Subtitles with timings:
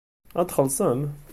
[0.39, 1.01] Ad xellṣem?